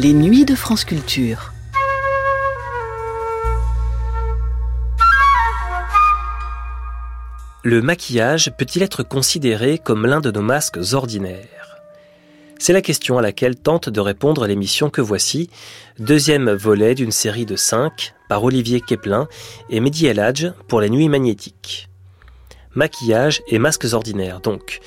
[0.00, 1.52] Les nuits de France Culture.
[7.64, 11.78] Le maquillage peut-il être considéré comme l'un de nos masques ordinaires?
[12.60, 15.50] C'est la question à laquelle tente de répondre l'émission que voici,
[15.98, 19.26] deuxième volet d'une série de cinq par Olivier Keplin
[19.68, 21.88] et Mehdi El pour les nuits magnétiques.
[22.76, 24.78] Maquillage et masques ordinaires donc.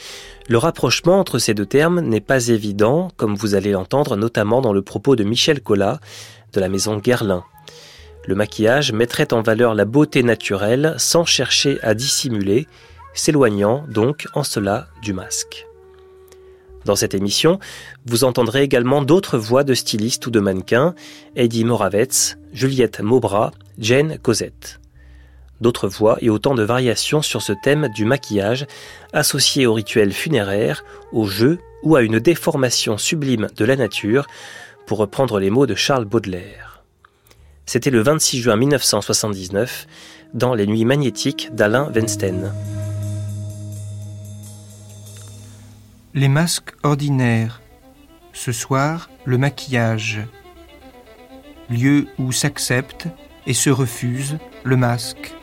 [0.47, 4.73] Le rapprochement entre ces deux termes n'est pas évident, comme vous allez l'entendre notamment dans
[4.73, 5.99] le propos de Michel Collat
[6.53, 7.43] de la maison Guerlain.
[8.27, 12.67] Le maquillage mettrait en valeur la beauté naturelle sans chercher à dissimuler,
[13.13, 15.65] s'éloignant donc en cela du masque.
[16.85, 17.59] Dans cette émission,
[18.05, 20.95] vous entendrez également d'autres voix de stylistes ou de mannequins,
[21.35, 24.80] Eddie Moravets, Juliette Maubras, Jane Cosette.
[25.61, 28.65] D'autres voix et autant de variations sur ce thème du maquillage,
[29.13, 34.25] associé au rituel funéraire, au jeu ou à une déformation sublime de la nature,
[34.87, 36.83] pour reprendre les mots de Charles Baudelaire.
[37.65, 39.87] C'était le 26 juin 1979
[40.33, 42.51] dans Les Nuits magnétiques d'Alain Weinstein.
[46.13, 47.61] Les masques ordinaires.
[48.33, 50.21] Ce soir, le maquillage.
[51.69, 53.07] Lieu où s'accepte
[53.45, 55.33] et se refuse le masque.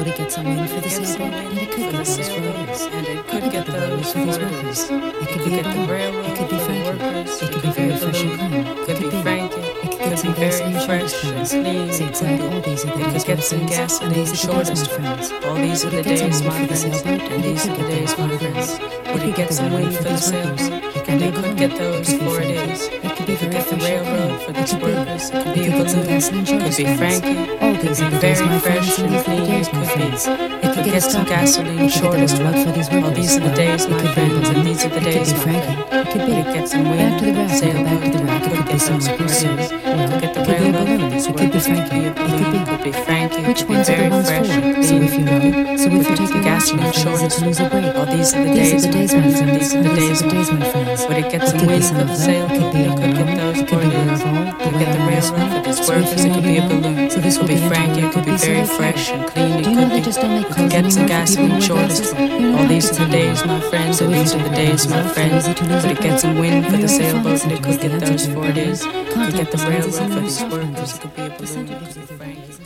[0.00, 1.34] Would it get someone for the sailboat?
[1.34, 2.88] And it could get those workers.
[2.90, 4.88] And it could get the those for these workers.
[4.88, 5.90] It could be a bomb.
[6.24, 6.90] It could be Frankie.
[6.90, 8.80] It could be very fresh and clean.
[8.80, 9.60] It could be Frankie.
[9.60, 11.52] It could get some gasoline shortest friends.
[11.92, 14.02] Zigzag, all these are the days my friends.
[14.02, 15.30] And these are the days my friends.
[15.44, 17.02] All these are the days my friends.
[17.04, 18.78] And these are the days my friends.
[19.12, 20.99] Would it get some wind for the sailors?
[21.10, 22.86] And they could get those for it is.
[22.86, 25.30] It could be very fresh railroad for these workers.
[25.30, 25.60] It could be.
[25.66, 27.58] It could be Frankie.
[27.58, 28.98] All these are the days my friends.
[29.00, 30.26] And the days my friends.
[30.28, 33.16] It could get some gasoline shortest run for these workers.
[33.16, 34.48] These are the days my friends.
[34.50, 35.66] And these are the days my friends.
[35.90, 37.18] It could be to get some wind.
[37.18, 37.50] To the rack.
[37.58, 38.46] Sail back to the rack.
[38.46, 39.42] It could get some workers.
[39.42, 41.12] It could get the railroad.
[41.12, 42.06] It could be Frankie.
[42.06, 42.58] It could be.
[42.70, 43.42] Could be Frankie.
[43.48, 44.44] Which ones are the ones for?
[44.86, 45.76] So if you know.
[45.76, 47.94] So if you take a gasoline shortest lose a break.
[47.96, 48.70] All these are the days.
[48.70, 49.58] These are the days my friends.
[49.58, 50.99] These are the days my friends.
[51.08, 52.48] Would it get some wind for the sail?
[52.48, 52.80] Could be.
[52.80, 53.58] It could get those.
[53.68, 55.50] Could be could get the railroad
[55.84, 55.94] for.
[55.94, 57.10] It could be a balloon.
[57.10, 58.02] So this could be Frankie.
[58.02, 59.52] It could be very fresh and clean.
[59.58, 60.00] It could be.
[60.00, 62.14] Just don't make clothes get some gasoline shortest.
[62.14, 64.00] All these are the days, my friends.
[64.00, 65.48] And these are the days, my friends.
[65.48, 67.42] Would it get some wind for the sailboat?
[67.44, 68.82] And it could get those four days.
[68.84, 70.60] Could get the railroad for.
[70.60, 71.68] It could be a balloon.
[71.68, 72.60] It could be could.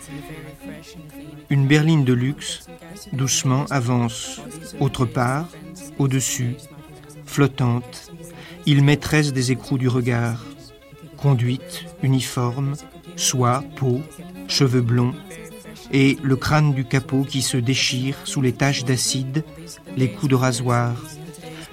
[1.51, 2.67] Une berline de luxe,
[3.13, 4.41] doucement avance,
[4.81, 5.47] autre part,
[5.99, 6.57] au-dessus,
[7.27, 8.11] flottante,
[8.67, 10.45] il maîtresse des écrous du regard,
[11.17, 12.75] conduite, uniforme,
[13.17, 14.01] soie, peau,
[14.49, 15.15] cheveux blonds,
[15.93, 19.45] et le crâne du capot qui se déchire sous les taches d'acide,
[19.97, 20.95] les coups de rasoir,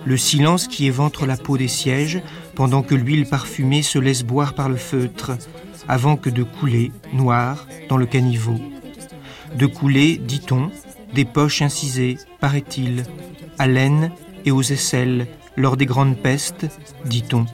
[0.06, 2.22] le silence qui éventre la peau des sièges
[2.56, 5.32] pendant que l'huile parfumée se laisse boire par le feutre,
[5.88, 8.60] avant que de couler, noir, dans le caniveau.
[9.56, 10.72] De couler, dit-on,
[11.14, 13.04] des poches incisées, paraît-il,
[13.58, 14.12] à l'aine
[14.46, 16.68] et aux aisselles, lors des grandes pestes,
[17.06, 17.46] dit-on,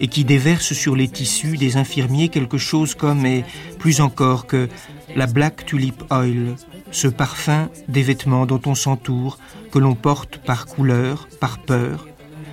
[0.00, 3.44] et qui déverse sur les tissus des infirmiers quelque chose comme, et
[3.78, 4.68] plus encore que,
[5.16, 6.54] la Black Tulip Oil,
[6.92, 9.38] ce parfum des vêtements dont on s'entoure,
[9.72, 12.06] que l'on porte par couleur, par peur,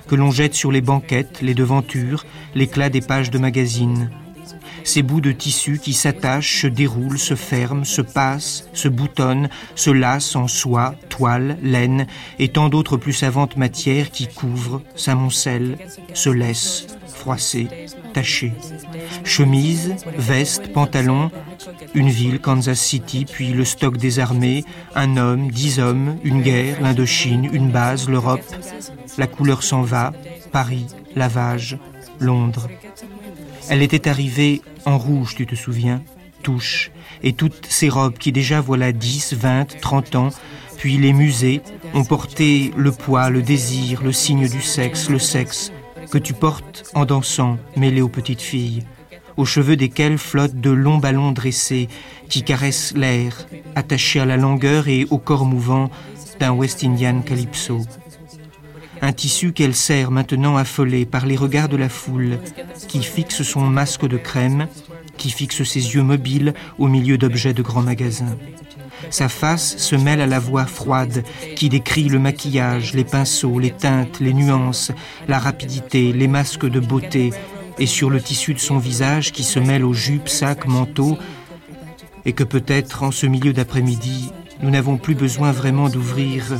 [0.08, 4.10] que l'on jette sur les banquettes, les devantures, l'éclat des pages de magazines.
[4.84, 9.90] Ces bouts de tissu qui s'attachent, se déroulent, se ferment, se passent, se boutonnent, se
[9.90, 12.06] lassent en soie, toile, laine
[12.38, 15.76] et tant d'autres plus savantes matières qui couvrent, s'amoncellent,
[16.14, 17.68] se laissent, froissées,
[18.12, 18.52] tachées.
[19.24, 21.30] Chemise, veste, pantalon,
[21.94, 24.64] une ville, Kansas City, puis le stock des armées,
[24.94, 28.44] un homme, dix hommes, une guerre, l'Indochine, une base, l'Europe.
[29.18, 30.12] La couleur s'en va,
[30.52, 31.78] Paris, lavage,
[32.20, 32.68] Londres.
[33.70, 36.02] Elle était arrivée en rouge, tu te souviens,
[36.42, 36.90] touche,
[37.22, 40.30] et toutes ces robes qui déjà voilà dix, vingt, trente ans,
[40.78, 41.60] puis les musées
[41.92, 45.72] ont porté le poids, le désir, le signe du sexe, le sexe,
[46.10, 48.84] que tu portes en dansant, mêlé aux petites filles,
[49.36, 51.88] aux cheveux desquelles flottent de longs ballons dressés
[52.28, 55.90] qui caressent l'air, attachés à la longueur et au corps mouvant
[56.40, 57.82] d'un West Indian calypso.
[59.00, 62.38] Un tissu qu'elle serre maintenant affolée par les regards de la foule,
[62.88, 64.66] qui fixe son masque de crème,
[65.16, 68.36] qui fixe ses yeux mobiles au milieu d'objets de grands magasins.
[69.10, 71.24] Sa face se mêle à la voix froide
[71.54, 74.92] qui décrit le maquillage, les pinceaux, les teintes, les nuances,
[75.28, 77.30] la rapidité, les masques de beauté,
[77.78, 81.16] et sur le tissu de son visage qui se mêle aux jupes, sacs, manteaux,
[82.24, 86.58] et que peut-être en ce milieu d'après-midi, nous n'avons plus besoin vraiment d'ouvrir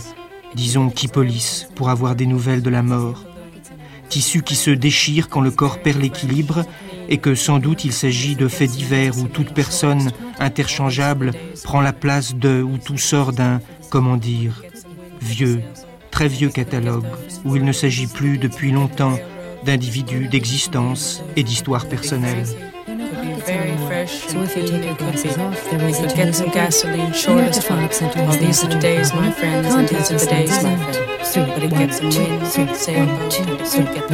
[0.54, 3.24] disons Kipolis, pour avoir des nouvelles de la mort.
[4.08, 6.64] Tissu qui se déchire quand le corps perd l'équilibre
[7.08, 11.32] et que sans doute il s'agit de faits divers où toute personne interchangeable
[11.64, 13.60] prend la place de ou tout sort d'un,
[13.90, 14.62] comment dire,
[15.20, 15.60] vieux,
[16.10, 17.06] très vieux catalogue,
[17.44, 19.18] où il ne s'agit plus depuis longtemps
[19.64, 22.44] d'individus, d'existence et d'histoire personnelle.
[24.08, 24.32] Fresh.
[24.32, 27.88] So if you take your glasses off, there is a get some gasoline shortest fun.
[28.16, 31.36] Well, these are the days, my friends, and these are the days, my friends.
[31.36, 32.46] But it gets some wind,
[32.76, 33.58] sailboat, and it
[33.94, 34.10] get.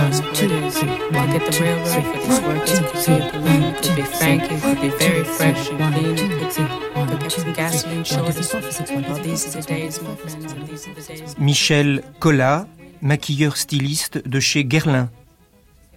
[1.15, 2.73] I'll get the railroad for these works.
[2.73, 6.19] It could be a balloon, could be Frankie, could be very fresh and clean.
[6.19, 6.65] It could be,
[7.05, 8.55] could get some gasoline shortest.
[8.55, 11.39] Well, these are the days, my friends, and these are the days.
[11.39, 12.67] Michel Collat,
[13.01, 15.09] maquilleur styliste de chez Guerlain.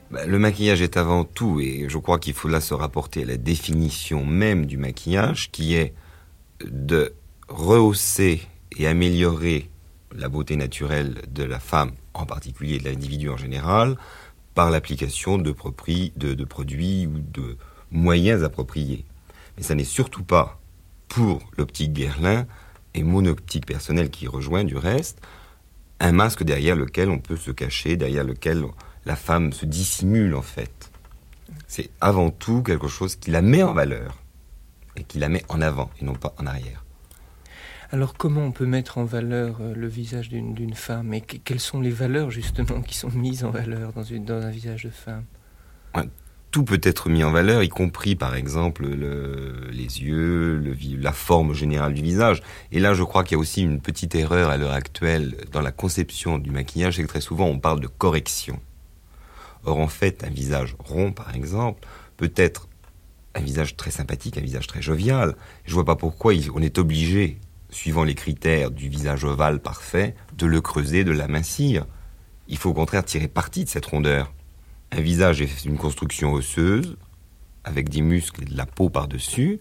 [0.10, 3.26] Bah, le maquillage est avant tout, et je crois qu'il faut là se rapporter à
[3.26, 5.94] la définition même du maquillage, qui est
[6.64, 7.14] de
[7.50, 8.42] rehausser
[8.78, 9.70] et améliorer
[10.16, 13.98] la beauté naturelle de la femme, en particulier de l'individu en général,
[14.56, 17.58] par l'application de produits ou de
[17.92, 19.04] moyens appropriés.
[19.58, 20.60] Mais ça n'est surtout pas
[21.10, 22.48] pour l'optique Guerlain
[22.94, 25.20] et mon optique personnelle qui rejoint du reste,
[26.00, 28.64] un masque derrière lequel on peut se cacher, derrière lequel
[29.08, 30.92] la femme se dissimule en fait.
[31.66, 34.18] C'est avant tout quelque chose qui la met en valeur
[34.98, 36.84] et qui la met en avant et non pas en arrière.
[37.92, 41.80] Alors comment on peut mettre en valeur euh, le visage d'une femme et quelles sont
[41.80, 45.24] les valeurs justement qui sont mises en valeur dans, une, dans un visage de femme?
[46.52, 51.54] Tout peut être mis en valeur, y compris par exemple les yeux, le, la forme
[51.54, 52.42] générale du visage.
[52.74, 55.62] Et là je crois qu'il y a aussi une petite erreur à l'heure actuelle dans
[55.62, 58.60] la conception du maquillage, c'est que très souvent on parle de correction.
[59.68, 61.86] Or, en fait, un visage rond, par exemple,
[62.16, 62.70] peut être
[63.36, 65.36] un visage très sympathique, un visage très jovial.
[65.66, 67.38] Je vois pas pourquoi on est obligé,
[67.70, 71.86] suivant les critères du visage ovale parfait, de le creuser, de l'amincir.
[72.48, 74.32] Il faut au contraire tirer parti de cette rondeur.
[74.94, 76.96] Un visage est une construction osseuse,
[77.66, 79.60] avec des muscles et de la peau par-dessus,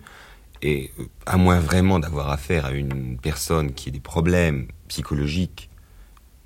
[0.62, 5.68] et euh, à moins vraiment d'avoir affaire à une personne qui a des problèmes psychologiques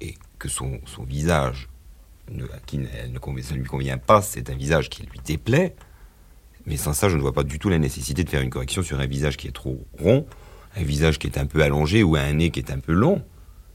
[0.01, 1.69] et que son visage
[2.31, 5.75] ne, qui ne, lui convient pas, c'est un visage qui lui déplaît.
[6.67, 8.82] Mais sans ça, je ne vois pas du tout la nécessité de faire une correction
[8.82, 10.27] sur un visage qui est trop rond,
[10.77, 13.23] un visage qui est un peu allongé ou un nez qui est un peu long.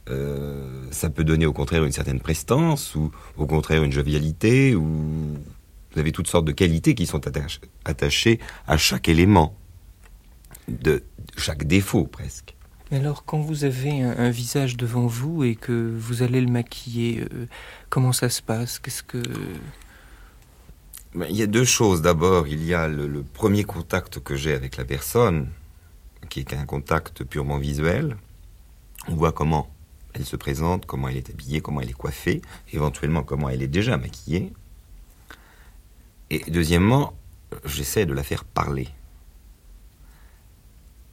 [0.10, 4.84] Euh, ça peut donner au contraire une certaine prestance ou au contraire une jovialité ou
[4.84, 7.22] vous avez toutes sortes de qualités qui sont
[7.86, 9.58] attachées à chaque élément,
[10.68, 11.04] de
[11.38, 12.55] chaque défaut presque.
[12.92, 17.48] Alors, quand vous avez un, visage devant vous et que vous allez le maquiller, euh,
[17.90, 18.78] comment ça se passe?
[18.78, 19.24] Qu'est-ce que
[21.16, 22.04] ben, Il y a deux choses.
[22.04, 25.50] D'abord, il y a le, premier contact que j'ai avec la personne,
[26.30, 28.18] qui est un contact purement visuel.
[29.08, 29.68] On voit comment
[30.14, 32.42] elle se présente, comment elle est habillée, comment elle est coiffée,
[32.72, 34.54] éventuellement comment elle est déjà maquillée.
[36.30, 37.14] Et deuxièmement,
[37.66, 38.90] j'essaie de la faire parler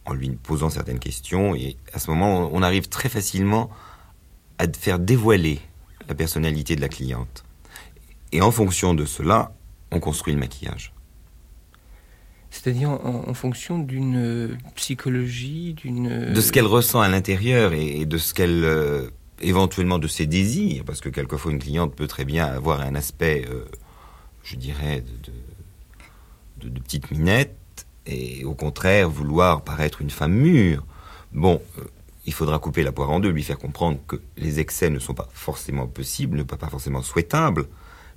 [0.04, 1.54] en lui posant certaines questions.
[1.54, 3.70] Et à ce moment, on arrive très facilement
[4.58, 5.60] à faire dévoiler
[6.08, 7.44] la personnalité de la cliente.
[8.32, 9.52] Et en fonction de cela,
[9.90, 10.92] on construit le maquillage.
[12.50, 16.32] C'est-à-dire en, fonction d'une euh, psychologie, d'une...
[16.32, 18.64] De ce qu'elle ressent à l'intérieur et, de ce qu'elle...
[18.64, 19.08] Euh,
[19.40, 23.44] éventuellement de ses désirs, parce que quelquefois une cliente peut très bien avoir un aspect,
[23.50, 23.64] euh,
[24.44, 25.02] je dirais,
[26.60, 27.56] de, de petite minette,
[28.06, 30.84] et au contraire vouloir paraître une femme mûre.
[31.32, 31.84] Bon, euh,
[32.26, 35.14] il faudra couper la poire en deux, lui faire comprendre que les excès ne sont
[35.14, 37.66] pas forcément possibles, ne pas, forcément souhaitables,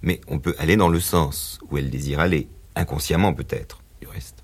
[0.01, 4.44] mais on peut aller dans le sens où elle désire aller, inconsciemment peut-être, du reste.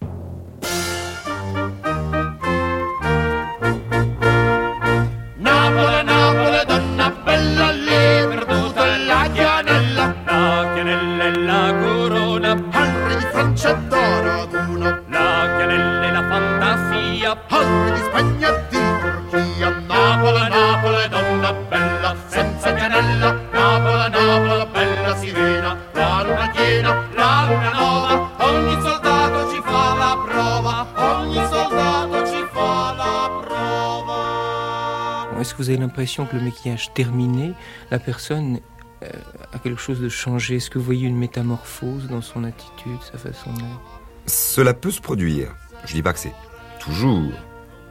[35.91, 37.51] L'impression que le maquillage terminé,
[37.91, 38.61] la personne
[39.03, 39.09] euh,
[39.51, 43.17] a quelque chose de changé Est-ce que vous voyez une métamorphose dans son attitude, sa
[43.17, 44.01] façon d'être?
[44.25, 45.53] Cela peut se produire.
[45.85, 46.33] Je dis pas que c'est
[46.79, 47.33] toujours,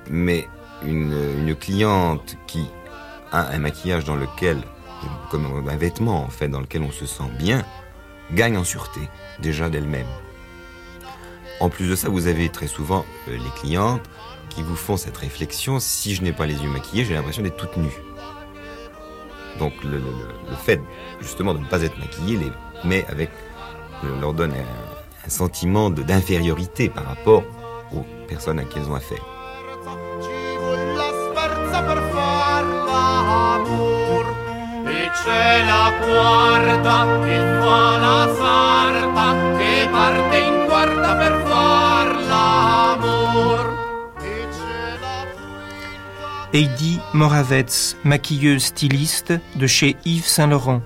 [0.09, 0.49] mais
[0.83, 2.67] une, cliente qui
[3.33, 4.57] a un maquillage dans lequel,
[5.31, 7.67] comme un vêtement en fait, dans lequel on se sent bien,
[8.33, 9.01] gagne en sûreté
[9.41, 10.07] déjà d'elle-même.
[11.61, 14.09] En plus de ça, vous avez très souvent euh, les clientes
[14.51, 17.57] qui vous font cette réflexion, si je n'ai pas les yeux maquillés, j'ai l'impression d'être
[17.57, 17.97] toute nue.
[19.59, 20.03] Donc le,
[20.65, 20.81] fait
[21.21, 22.53] justement de ne pas être maquillé les
[22.89, 23.31] met avec,
[24.21, 27.45] leur donne un, un sentiment d'infériorité par rapport
[27.93, 29.25] aux personnes à qui elles ont affaire.
[46.53, 50.81] Heidi Moravets, maquilleuse styliste de chez Yves Saint Laurent.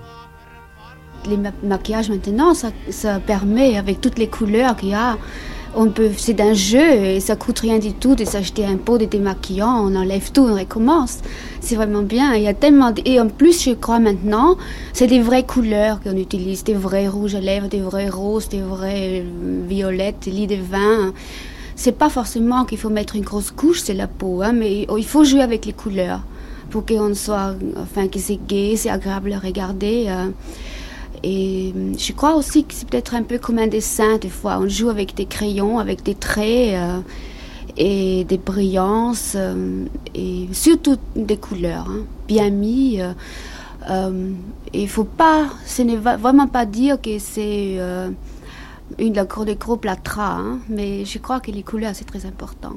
[1.27, 5.17] Les ma- maquillages maintenant, ça, ça permet, avec toutes les couleurs qu'il y a,
[5.73, 8.99] on peut, c'est un jeu et ça coûte rien du tout de s'acheter un pot
[8.99, 11.19] de démaquillant, on enlève tout, on recommence.
[11.61, 12.35] C'est vraiment bien.
[12.35, 14.57] Il y a tellement et en plus, je crois maintenant,
[14.93, 18.61] c'est des vraies couleurs qu'on utilise, des vrais rouges à lèvres, des vrais roses, des
[18.61, 21.11] vrais euh, violettes, des lits de vin.
[21.75, 25.05] C'est pas forcément qu'il faut mettre une grosse couche, c'est la peau, hein, mais il
[25.05, 26.21] faut jouer avec les couleurs
[26.69, 30.05] pour qu'on soit, enfin, que c'est gai, c'est agréable à regarder.
[30.07, 30.29] euh.
[31.23, 34.59] Et euh, je crois aussi que c'est peut-être un peu comme un dessin, des fois.
[34.59, 36.99] On joue avec des crayons, avec des traits euh,
[37.77, 39.35] et des brillances,
[40.13, 42.99] et surtout des couleurs, hein, bien mis.
[44.73, 47.77] il faut pas, ce n'est vraiment pas dire que c'est
[48.99, 52.25] une de gros, des gros plâtras, hein, mais je crois que les couleurs, c'est très
[52.25, 52.73] important.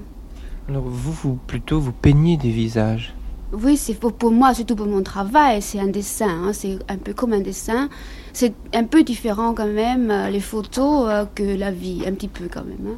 [0.69, 3.15] Alors vous, vous plutôt vous peignez des visages.
[3.53, 6.29] Oui, c'est pour, pour moi, surtout pour mon travail, c'est un dessin.
[6.29, 7.89] hein, c'est un peu comme un dessin.
[8.35, 12.29] C'est un peu différent quand même, euh, les photos, euh, que la vie, un petit
[12.29, 12.87] peu quand même.
[12.87, 12.97] hein.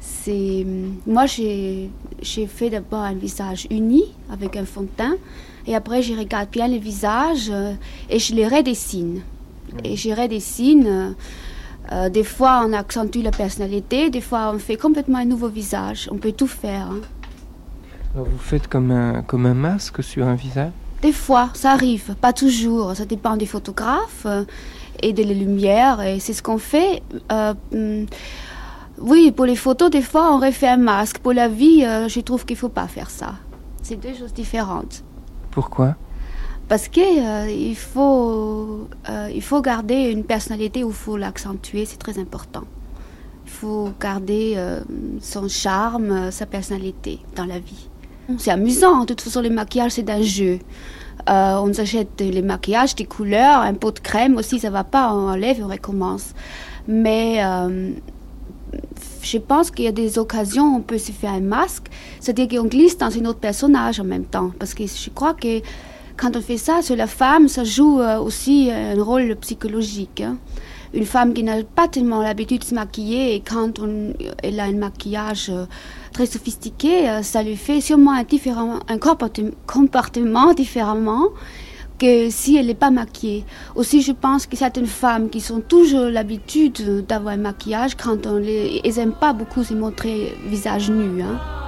[0.00, 0.66] C'est
[1.06, 1.90] moi, j'ai
[2.46, 5.16] fait d'abord un visage uni avec un fond de teint,
[5.66, 7.74] et après, je regarde bien les visages euh,
[8.08, 9.20] et je les redessine.
[9.82, 11.14] Et je redessine.
[11.94, 16.08] Euh, des fois, on accentue la personnalité, des fois, on fait complètement un nouveau visage.
[16.12, 16.88] On peut tout faire.
[16.90, 17.00] hein.
[18.14, 20.72] Alors vous faites comme un, comme un masque sur un visage?
[21.02, 22.94] Des fois, ça arrive, pas toujours.
[22.96, 24.44] Ça dépend des photographes euh,
[25.02, 26.00] et de la lumière.
[26.00, 27.02] Et c'est ce qu'on fait.
[27.30, 28.06] Euh, hum,
[28.98, 31.18] oui, pour les photos, des fois, on refait un masque.
[31.18, 33.34] Pour la vie, je trouve qu'il faut pas faire ça.
[33.82, 35.02] C'est deux choses différentes.
[35.50, 35.96] Pourquoi?
[36.68, 41.84] Parce que euh, il faut, euh, il faut garder une personnalité où il faut l'accentuer.
[41.84, 42.64] C'est très important.
[43.44, 44.80] Il faut garder euh,
[45.20, 47.88] son charme, sa personnalité dans la vie.
[48.38, 49.00] C'est amusant.
[49.00, 50.58] De toute façon, les maquillages, c'est un jeu.
[51.28, 55.12] Euh, on s'achète les maquillages, des couleurs, un pot de crème aussi, ça va pas,
[55.12, 56.34] on enlève et on recommence.
[56.86, 57.92] Mais euh,
[59.22, 61.86] je pense qu'il y a des occasions où on peut se faire un masque,
[62.20, 64.50] c'est-à-dire qu'on glisse dans un autre personnage en même temps.
[64.58, 65.60] Parce que je crois que
[66.16, 70.20] quand on fait ça sur la femme, ça joue euh, aussi un rôle psychologique.
[70.20, 70.36] hein.
[70.92, 73.80] Une femme qui n'a pas tellement l'habitude de se maquiller et quand
[74.44, 75.66] elle a un maquillage euh,
[76.12, 78.78] très sophistiqué, euh, ça lui fait sûrement un, différent,
[79.66, 81.30] comportement différemment
[81.98, 83.44] que si elle n'est pas maquillée.
[83.74, 88.94] Aussi, je pense que certaines femmes qui ont toujours l'habitude d'avoir un maquillage, quand elles
[88.96, 91.22] n'aiment pas beaucoup se montrer visage nu.
[91.22, 91.63] hein.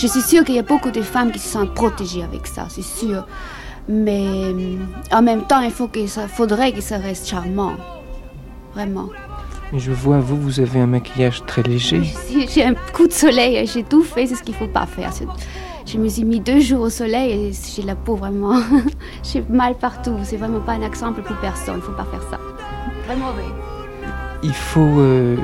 [0.00, 2.64] Je suis sûre qu'il y a beaucoup de femmes qui se sentent protégées avec ça,
[2.70, 3.26] c'est sûr.
[3.86, 4.76] Mais euh,
[5.12, 7.74] en même temps, il faut que ça, faudrait que ça reste charmant.
[8.72, 9.10] Vraiment.
[9.76, 12.02] Je vois, vous, vous avez un maquillage très léger.
[12.48, 15.10] J'ai un coup de soleil et j'ai tout fait, c'est ce qu'il faut pas faire.
[15.84, 18.58] Je me suis mis deux jours au soleil et j'ai la peau vraiment.
[19.22, 20.16] j'ai mal partout.
[20.22, 21.76] C'est vraiment pas un exemple pour personne.
[21.76, 22.40] Il faut pas faire ça.
[23.04, 23.69] Très mauvais.
[24.42, 25.36] Il faut, euh,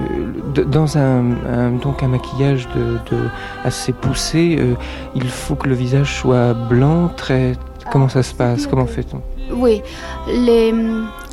[0.66, 3.28] dans un, un- donc un maquillage de, de-
[3.64, 4.74] assez poussé, euh,
[5.14, 7.52] il faut que le visage soit blanc, très...
[7.92, 9.20] Comment ça se passe Comment fait-on?
[9.54, 9.80] Oui,
[10.28, 10.74] les,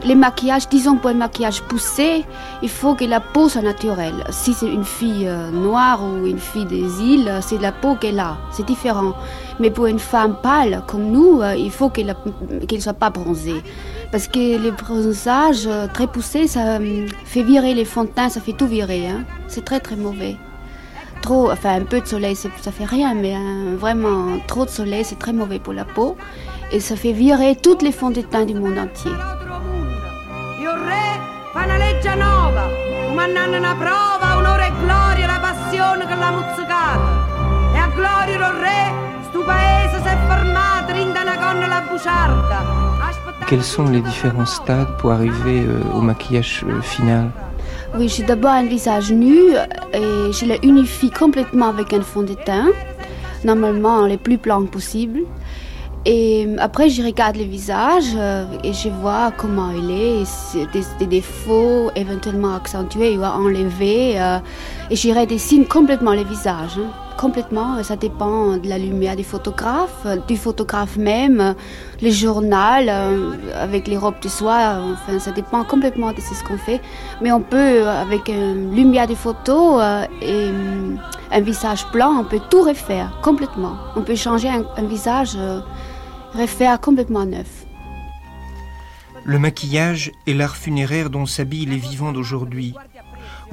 [0.06, 2.24] les maquillages, disons pour un maquillage poussé,
[2.62, 4.24] il faut que la peau soit naturelle.
[4.30, 8.20] Si c'est une fille euh, noire ou une fille des îles, c'est la peau qu'elle
[8.20, 9.14] a, c'est différent.
[9.60, 12.16] Mais pour une femme pâle comme nous, il faut qu'elle
[12.72, 13.64] ne soit pas bronzée.
[14.14, 18.30] Parce que les bronzages euh, très poussés, ça euh, fait virer les fonds de teint,
[18.30, 19.08] ça fait tout virer.
[19.08, 19.24] hein.
[19.48, 20.36] C'est très très mauvais.
[21.24, 25.04] Trop, enfin un peu de soleil, ça fait rien, mais hein, vraiment trop de soleil,
[25.04, 26.16] c'est très mauvais pour la peau.
[26.72, 29.10] Et ça fait virer toutes les fonds de teint du monde entier.
[29.10, 29.16] E
[34.76, 37.10] gloria, muzzicata.
[37.74, 37.82] E
[38.62, 38.94] re,
[39.28, 42.93] sto paese fermato, rinda una gonna la buciarda.
[43.48, 47.30] Quels sont les différents stades pour arriver euh, au maquillage euh, final?
[47.98, 49.38] Oui, j'ai d'abord un visage nu
[49.94, 52.72] et je le unifie complètement avec un fond de teint,
[53.44, 55.22] normalement le plus blanc possible.
[56.06, 60.24] Et après, je regarde le visage euh, et je vois comment il est,
[60.74, 64.20] des, des défauts éventuellement accentués ou enlevés.
[64.20, 64.40] euh,
[64.90, 66.78] et je redessine complètement le visage.
[67.18, 71.54] Complètement, ça dépend de la lumière du photographe, euh, du photographe même, euh,
[72.02, 74.78] le journal euh, avec les robes de soie.
[75.20, 76.82] Ça dépend complètement de ce qu'on fait.
[77.22, 80.50] Mais on peut, euh, avec une lumière de photo euh, et
[81.32, 83.78] un visage blanc, on peut tout refaire complètement.
[83.96, 85.60] On peut changer un, visage, euh,
[86.34, 87.66] refaire complètement neuf.
[89.26, 92.74] Le maquillage est l'art funéraire dont s'habillent les vivants d'aujourd'hui.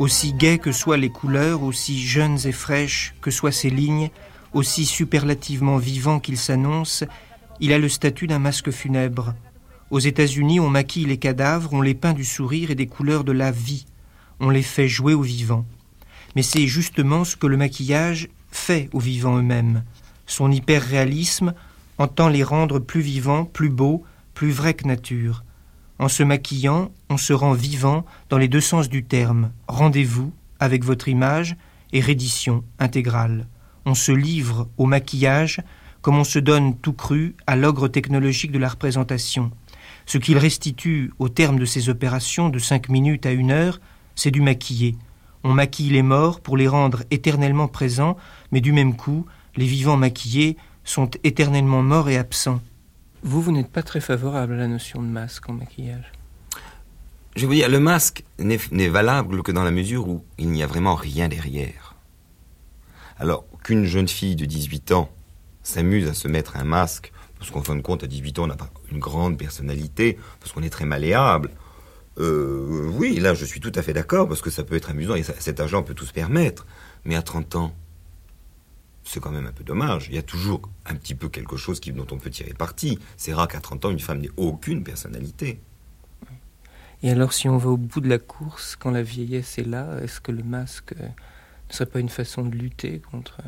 [0.00, 4.08] Aussi gais que soient les couleurs, aussi jeunes et fraîches que soient ces lignes,
[4.54, 7.04] aussi superlativement vivants qu'ils s'annoncent,
[7.60, 9.34] il a le statut d'un masque funèbre.
[9.90, 13.32] Aux États-Unis, on maquille les cadavres, on les peint du sourire et des couleurs de
[13.32, 13.84] la vie.
[14.40, 15.66] On les fait jouer aux vivants.
[16.34, 19.84] Mais c'est justement ce que le maquillage fait aux vivants eux-mêmes.
[20.26, 21.52] Son hyper-réalisme
[21.98, 24.02] entend les rendre plus vivants, plus beaux,
[24.32, 25.44] plus vrais que nature.
[26.00, 29.52] En se maquillant, on se rend vivant dans les deux sens du terme.
[29.68, 31.56] Rendez-vous avec votre image
[31.92, 33.46] et reddition intégrale.
[33.84, 35.60] On se livre au maquillage
[36.00, 39.50] comme on se donne tout cru à l'ogre technologique de la représentation.
[40.06, 43.78] Ce qu'il restitue au terme de ces opérations de cinq minutes à une heure,
[44.14, 44.96] c'est du maquillé.
[45.44, 48.16] On maquille les morts pour les rendre éternellement présents,
[48.52, 52.62] mais du même coup, les vivants maquillés sont éternellement morts et absents.
[53.22, 56.12] Vous, vous n'êtes pas très favorable à la notion de masque en maquillage.
[57.36, 60.66] Je vous dire, le masque n'est valable que dans la mesure où il n'y a
[60.66, 61.94] vraiment rien derrière.
[63.18, 65.10] Alors qu'une jeune fille de 18 ans
[65.62, 68.46] s'amuse à se mettre un masque, parce qu'en fin de compte, à 18 ans, on
[68.48, 71.50] n'a pas une grande personnalité, parce qu'on est très malléable,
[72.18, 75.14] euh, oui, là, je suis tout à fait d'accord, parce que ça peut être amusant,
[75.14, 76.66] et cet âge-là, on peut tout se permettre.
[77.04, 77.74] Mais à 30 ans,
[79.04, 80.06] c'est quand même un peu dommage.
[80.08, 82.98] Il y a toujours un petit peu quelque chose qui, dont on peut tirer parti.
[83.16, 85.60] C'est rare qu'à 30 ans, une femme n'ait aucune personnalité.
[87.02, 89.98] Et alors, si on va au bout de la course, quand la vieillesse est là,
[90.02, 91.06] est-ce que le masque euh,
[91.68, 93.38] ne serait pas une façon de lutter contre...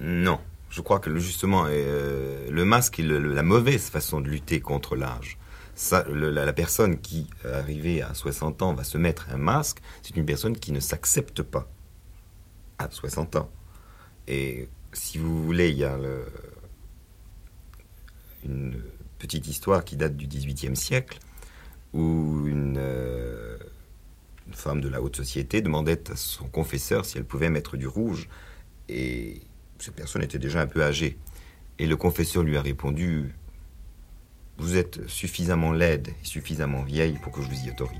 [0.00, 4.28] euh, Non, je crois que justement, euh, le masque est le- la mauvaise façon de
[4.28, 5.38] lutter contre l'âge.
[5.76, 9.78] Ça, le- la, la personne qui, arrivée à 60 ans, va se mettre un masque,
[10.02, 11.68] c'est une personne qui ne s'accepte pas
[12.78, 13.48] à 60 ans.
[14.28, 15.98] Et si vous voulez, il y a
[18.44, 18.82] une
[19.18, 21.18] petite histoire qui date du XVIIIe siècle,
[21.92, 23.58] où euh,
[24.46, 27.86] une femme de la haute société demandait à son confesseur si elle pouvait mettre du
[27.86, 28.28] rouge.
[28.88, 29.42] Et
[29.78, 31.18] cette personne était déjà un peu âgée.
[31.78, 33.34] Et le confesseur lui a répondu
[34.58, 37.98] Vous êtes suffisamment laide et suffisamment vieille pour que je vous y autorise.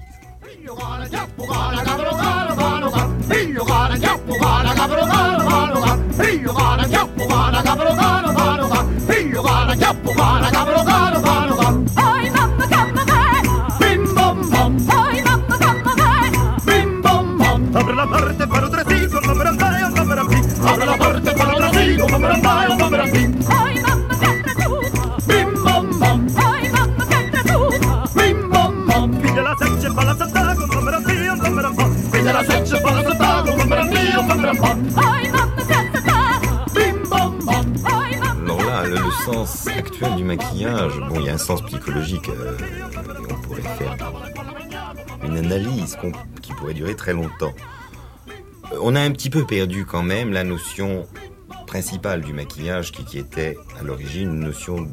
[41.88, 42.56] Euh,
[43.30, 43.96] on pourrait faire
[45.24, 45.98] une analyse
[46.40, 47.54] qui pourrait durer très longtemps.
[48.72, 51.06] Euh, On a un petit peu perdu quand même la notion
[51.66, 54.88] principale du maquillage qui, était à l'origine une notion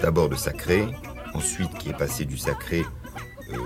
[0.00, 0.86] d'abord de sacré,
[1.34, 2.84] ensuite qui est passée du sacré
[3.52, 3.56] euh,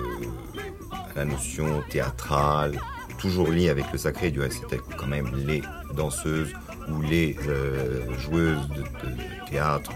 [1.15, 2.79] à la notion théâtrale,
[3.19, 5.63] toujours liée avec le sacré, du reste c'était quand même les
[5.95, 6.53] danseuses
[6.89, 7.37] ou les
[8.19, 8.85] joueuses de,
[9.51, 9.93] théâtre,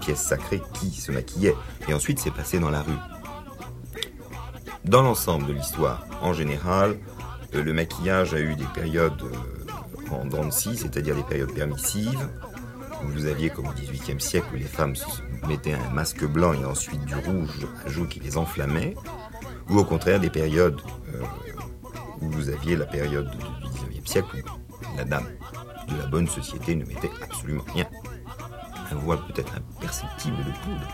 [0.00, 1.56] des pièces sacrées qui se maquillaient.
[1.88, 2.92] Et ensuite c'est passé dans la rue.
[4.84, 6.96] Dans l'ensemble de l'histoire, en général,
[7.54, 11.52] euh, le maquillage a eu des périodes euh, en dents de scie, c'est-à-dire des périodes
[11.52, 12.28] permissives,
[13.04, 14.94] où vous aviez comme au XVIIIe siècle où les femmes
[15.46, 18.94] mettaient un masque blanc et ensuite du rouge à joues qui les enflammait,
[19.68, 20.80] ou au contraire des périodes
[21.14, 21.22] euh,
[22.22, 25.28] où vous aviez la période du XIXe siècle où la dame
[25.88, 27.86] de la bonne société ne mettait absolument rien.
[28.92, 30.86] Un voile peut-être imperceptible de poudre,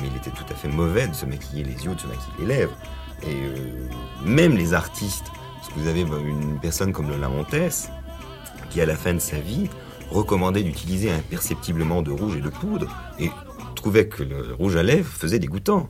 [0.00, 2.34] mais il était tout à fait mauvais de se maquiller les yeux, de se maquiller
[2.40, 2.76] les lèvres.
[3.22, 3.88] Et euh,
[4.24, 5.26] même les artistes,
[5.56, 7.90] parce que vous avez une personne comme Lola Montès,
[8.70, 9.68] qui à la fin de sa vie
[10.10, 13.30] recommandait d'utiliser imperceptiblement de rouge et de poudre et
[13.76, 15.88] trouvait que le rouge à lèvres faisait dégoûtant.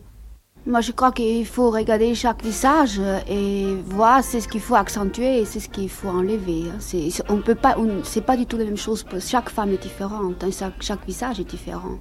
[0.67, 5.39] Moi, je crois qu'il faut regarder chaque visage et voir c'est ce qu'il faut accentuer
[5.41, 6.65] et c'est ce qu'il faut enlever.
[6.81, 9.05] C'est, on peut pas, c'est pas du tout la même chose.
[9.21, 10.45] Chaque femme est différente.
[10.45, 10.71] hein.
[10.81, 11.99] Chaque, visage est différent.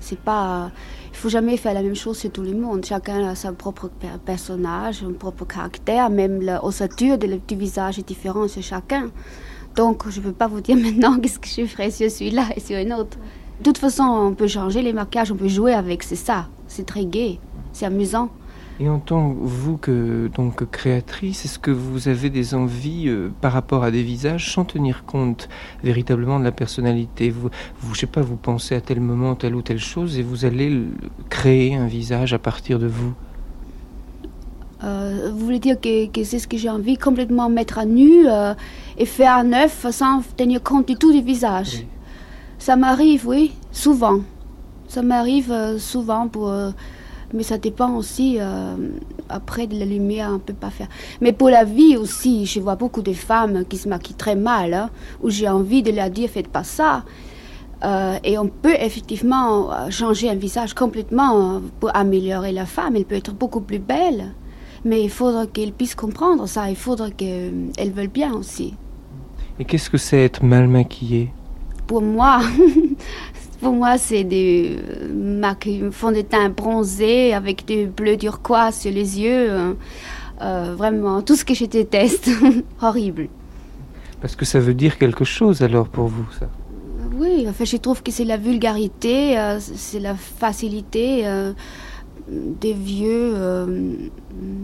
[0.00, 0.70] C'est pas,
[1.10, 2.84] il faut jamais faire la même chose sur tout le monde.
[2.84, 6.10] Chacun a son propre per- personnage, son propre caractère.
[6.10, 9.10] Même l'ossature du visage est différente sur chacun.
[9.76, 12.76] Donc, je peux pas vous dire maintenant qu'est-ce que je ferai sur celui-là et sur
[12.76, 13.16] une autre.
[13.60, 16.02] De toute façon, on peut changer les maquillages, on peut jouer avec.
[16.02, 16.48] C'est ça.
[16.68, 17.40] C'est très gai.
[17.74, 18.30] C'est amusant.
[18.80, 23.30] Et en tant que vous que donc créatrice, est-ce que vous avez des envies euh,
[23.40, 25.48] par rapport à des visages sans tenir compte
[25.84, 27.30] véritablement de la personnalité?
[27.30, 30.22] Vous, vous, je sais pas, vous pensez à tel moment telle ou telle chose et
[30.22, 30.86] vous allez le-
[31.30, 33.12] créer un visage à partir de vous?
[34.82, 38.26] Euh, vous voulez dire que, que c'est ce que j'ai envie, complètement mettre à nu
[38.28, 38.54] euh,
[38.98, 41.78] et faire à neuf sans tenir compte du tout du visage?
[41.78, 41.86] Oui.
[42.58, 44.18] Ça m'arrive, oui, souvent.
[44.88, 46.52] Ça m'arrive souvent, pour,
[47.34, 48.38] mais ça dépend aussi.
[48.40, 48.76] euh,
[49.28, 50.88] après, de la lumière, on ne peut pas faire.
[51.20, 54.72] Mais pour la vie aussi, je vois beaucoup de femmes qui se maquillent très mal,
[54.74, 54.90] hein,
[55.22, 57.04] où j'ai envie de leur dire faites pas ça.
[57.84, 62.96] Euh, et on peut effectivement euh, changer un visage complètement pour améliorer la femme.
[62.96, 64.32] Elle peut être beaucoup plus belle.
[64.84, 66.68] Mais il faudra qu'elle puisse comprendre ça.
[66.70, 68.74] Il faudra qu'elle veuille bien aussi.
[69.58, 71.30] Et qu'est-ce que c'est être mal maquillé
[71.86, 72.40] Pour moi,
[73.60, 78.92] pour moi, c'est du euh, maquillage- fond de teint bronzé avec du bleu turquoise sur
[78.92, 79.46] les yeux.
[79.50, 79.72] euh,
[80.42, 82.28] euh, vraiment, tout ce que je déteste.
[82.82, 83.28] Horrible.
[84.20, 86.48] Parce que ça veut dire quelque chose alors pour vous ça?
[87.16, 91.52] Oui, enfin, je trouve que c'est la vulgarité, euh, c'est la facilité euh,
[92.28, 93.34] des vieux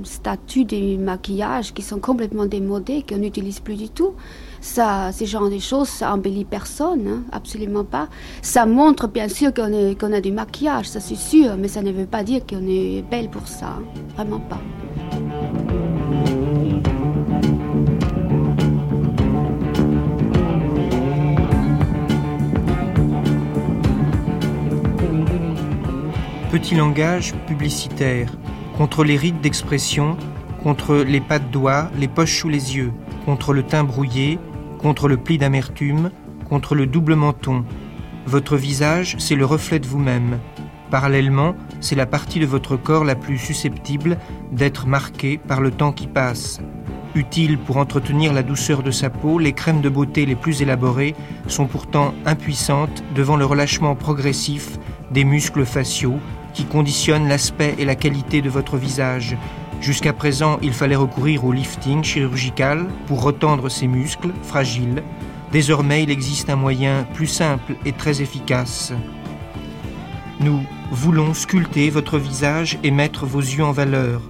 [0.03, 4.14] statuts du maquillage qui sont complètement démodés, qu'on n'utilise plus du tout.
[4.62, 8.09] Ça, ce genre de choses, ça embellit personne, hein, absolument pas.
[8.42, 12.07] Ça montre bien sûr qu'on a du maquillage, ça c'est sûr, mais ça ne veut
[12.07, 13.83] pas dire qu'on est belle pour ça, hein,
[14.14, 14.61] vraiment pas.
[26.53, 28.31] Petit langage publicitaire,
[28.77, 30.16] contre les rides d'expression,
[30.62, 32.92] contre les pas de doigts, les poches sous les yeux,
[33.25, 34.38] contre le teint brouillé,
[34.81, 36.11] contre le pli d'amertume,
[36.49, 37.64] contre le double menton.
[38.25, 40.38] Votre visage, c'est le reflet de vous-même.
[40.90, 44.16] Parallèlement, c'est la partie de votre corps la plus susceptible
[44.53, 46.61] d'être marquée par le temps qui passe.
[47.14, 51.14] Utile pour entretenir la douceur de sa peau, les crèmes de beauté les plus élaborées
[51.47, 54.79] sont pourtant impuissantes devant le relâchement progressif
[55.11, 56.19] des muscles faciaux
[56.55, 59.37] qui conditionnent l'aspect et la qualité de votre visage.
[59.81, 65.03] Jusqu'à présent, il fallait recourir au lifting chirurgical pour retendre ces muscles fragiles.
[65.53, 68.93] Désormais, il existe un moyen plus simple et très efficace.
[70.38, 74.21] Nous voulons sculpter votre visage et mettre vos yeux en valeur.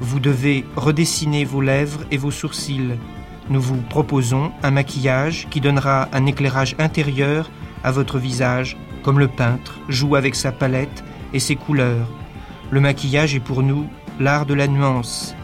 [0.00, 2.98] Vous devez redessiner vos lèvres et vos sourcils.
[3.48, 7.48] Nous vous proposons un maquillage qui donnera un éclairage intérieur
[7.84, 12.08] à votre visage, comme le peintre joue avec sa palette et ses couleurs.
[12.70, 13.86] Le maquillage est pour nous
[14.20, 15.34] l'art de la nuance.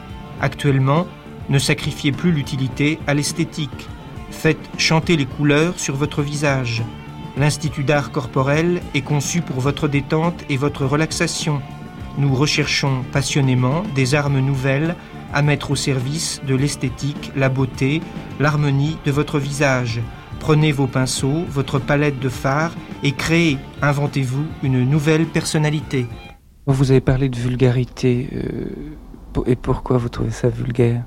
[0.40, 1.06] Actuellement,
[1.48, 3.88] ne sacrifiez plus l'utilité à l'esthétique.
[4.30, 6.82] Faites chanter les couleurs sur votre visage.
[7.36, 11.62] L'Institut d'art corporel est conçu pour votre détente et votre relaxation.
[12.18, 14.96] Nous recherchons passionnément des armes nouvelles
[15.32, 18.02] à mettre au service de l'esthétique, la beauté,
[18.38, 20.00] l'harmonie de votre visage.
[20.40, 26.06] Prenez vos pinceaux, votre palette de fards et créez, inventez-vous une nouvelle personnalité.
[26.66, 28.28] Vous avez parlé de vulgarité.
[28.34, 31.02] euh, et pourquoi vous trouvez ça vulgaire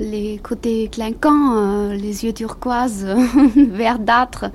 [0.00, 3.06] Les côtés clinquants, euh, les yeux turquoises,
[3.56, 4.46] verdâtres,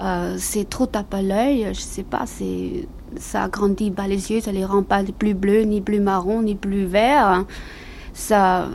[0.00, 1.68] euh, c'est trop tape à l'œil.
[1.74, 5.64] Je sais pas, c'est ça agrandit pas les yeux, ça les rend pas plus bleus,
[5.64, 7.44] ni plus marron, ni plus vert.
[8.14, 8.68] Ça,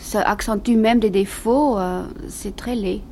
[0.00, 1.76] ça accentue même des défauts.
[2.28, 3.02] c'est très laid.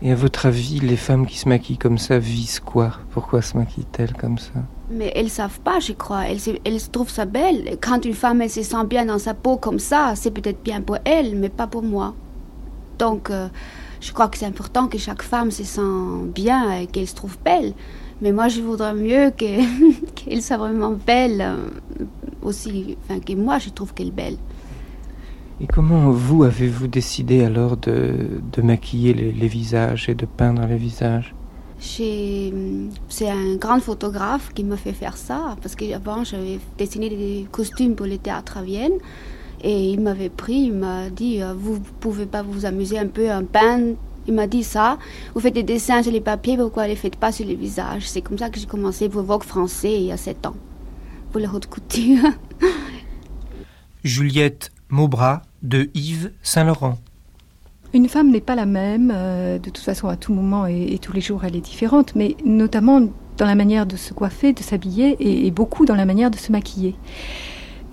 [0.00, 2.92] Et à votre avis, les femmes qui se maquillent comme ça visent quoi?
[3.10, 4.62] Pourquoi se maquillent-elles comme ça?
[4.90, 6.26] Mais elles savent pas, je crois.
[6.28, 7.76] Elles, elles trouvent ça belle.
[7.80, 10.80] Quand une femme elle se sent bien dans sa peau comme ça, c'est peut-être bien
[10.80, 12.14] pour elle, mais pas pour moi.
[12.98, 13.48] Donc, euh,
[14.00, 17.36] je crois que c'est important que chaque femme se sent bien et qu'elle se trouve
[17.44, 17.72] belle.
[18.22, 22.04] Mais moi, je voudrais mieux que- qu'elle soit vraiment belle euh,
[22.42, 24.36] aussi, enfin que moi, je trouve qu'elle est belle.
[25.60, 31.34] Et comment vous avez-vous décidé alors de, maquiller les, visages et de peindre les visages?
[31.78, 32.52] C'est
[33.28, 38.06] un grand photographe qui m'a fait faire ça, parce qu'avant j'avais dessiné des costumes pour
[38.06, 38.98] les théâtres à Vienne,
[39.62, 43.30] et il m'avait pris, il m'a dit, euh, vous pouvez pas vous amuser un peu
[43.30, 43.96] à peindre
[44.28, 44.98] Il m'a dit ça,
[45.34, 48.08] vous faites des dessins sur les papiers, pourquoi ne les faites pas sur les visages?
[48.08, 50.56] C'est comme ça que j'ai commencé pour Vogue français il y a 7 ans,
[51.30, 52.30] pour les haute couture.
[54.04, 56.98] Juliette Maubras de Yves Saint-Laurent.
[57.94, 61.12] Une femme n'est pas la même, euh, de toute façon à tout moment et, tous
[61.12, 63.00] les jours elle est différente, mais notamment
[63.38, 66.50] dans la manière de se coiffer, de s'habiller et beaucoup dans la manière de se
[66.52, 66.94] maquiller.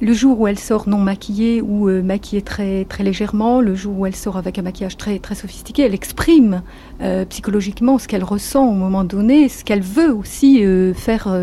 [0.03, 3.97] Le jour où elle sort non maquillée ou euh, maquillée très, très légèrement, le jour
[3.99, 6.61] où elle sort avec un maquillage très, très sophistiqué, elle exprime
[6.99, 11.33] euh, psychologiquement ce qu'elle ressent au moment donné, ce qu'elle veut aussi euh, faire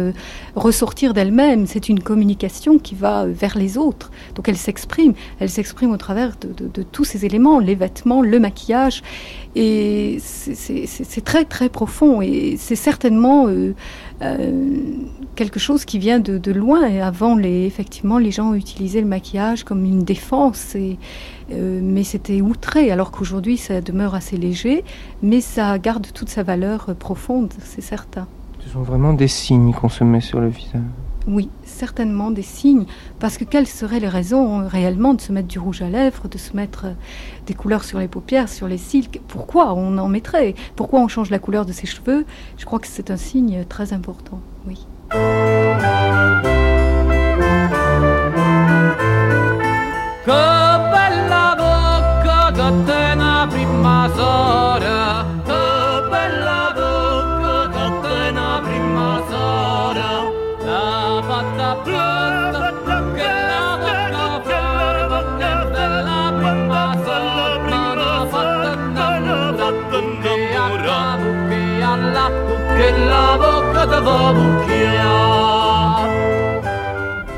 [0.56, 1.66] ressortir d'elle-même.
[1.66, 4.10] C'est une communication qui va vers les autres.
[4.34, 5.14] Donc elle s'exprime.
[5.38, 9.02] Elle s'exprime au travers de, de- tous ces éléments, les vêtements, le maquillage.
[9.56, 13.46] Et c'est- très très profond et c'est certainement
[15.34, 16.86] quelque chose qui vient de, de loin.
[16.86, 20.98] Et avant, les, effectivement, les gens utilisaient le maquillage comme une défense, et,
[21.52, 24.84] euh, mais c'était outré, alors qu'aujourd'hui, ça demeure assez léger,
[25.22, 28.26] mais ça garde toute sa valeur euh, profonde, c'est certain.
[28.60, 30.82] Ce sont vraiment des signes qu'on se met sur le visage.
[31.26, 31.48] Oui,
[31.80, 32.84] certainement des signes,
[33.18, 36.28] parce que quelles seraient les raisons euh, réellement de se mettre du rouge à lèvres,
[36.28, 36.92] de se mettre euh,
[37.46, 39.08] des couleurs sur les paupières, sur les cils?
[39.28, 40.54] Pourquoi on en mettrait?
[40.76, 42.26] Pourquoi on change la couleur de ses cheveux?
[42.58, 44.86] Je crois que c'est un signe très important, oui.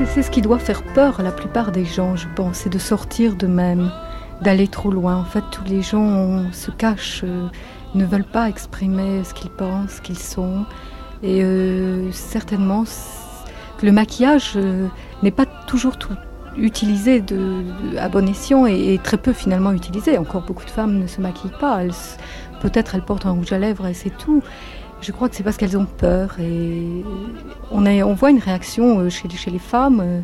[0.06, 2.78] C'est- ce qui doit faire peur à la plupart des gens, je pense, c'est de
[2.78, 3.90] sortir d'eux-mêmes,
[4.42, 5.16] d'aller trop loin.
[5.16, 7.46] En fait, tous les gens se cachent, euh,
[7.94, 10.66] ne veulent pas exprimer ce qu'ils pensent, ce qu'ils sont.
[11.22, 12.84] Et euh, certainement,
[13.82, 14.88] le maquillage euh,
[15.22, 16.12] n'est pas toujours tout
[16.58, 20.18] utilisé de, de- à bon escient et, et très peu finalement utilisé.
[20.18, 21.78] Encore beaucoup de femmes ne se maquillent pas.
[22.60, 24.42] Peut-être elles portent un rouge à lèvres et c'est tout.
[25.02, 27.02] Je crois que c'est parce qu'elles ont peur et
[27.72, 30.00] on, a- on voit une réaction euh, chez, les femmes.
[30.00, 30.20] euh,